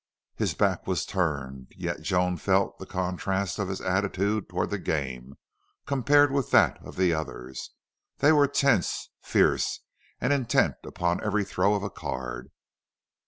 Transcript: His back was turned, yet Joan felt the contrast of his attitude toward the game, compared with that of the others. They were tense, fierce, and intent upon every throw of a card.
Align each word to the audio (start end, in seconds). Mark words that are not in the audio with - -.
His 0.33 0.55
back 0.55 0.87
was 0.87 1.05
turned, 1.05 1.73
yet 1.77 2.01
Joan 2.01 2.35
felt 2.37 2.79
the 2.79 2.87
contrast 2.87 3.59
of 3.59 3.67
his 3.69 3.81
attitude 3.81 4.49
toward 4.49 4.71
the 4.71 4.79
game, 4.79 5.35
compared 5.85 6.31
with 6.31 6.49
that 6.49 6.83
of 6.83 6.95
the 6.97 7.13
others. 7.13 7.69
They 8.17 8.31
were 8.31 8.47
tense, 8.47 9.09
fierce, 9.21 9.81
and 10.19 10.33
intent 10.33 10.77
upon 10.83 11.23
every 11.23 11.43
throw 11.45 11.75
of 11.75 11.83
a 11.83 11.91
card. 11.91 12.49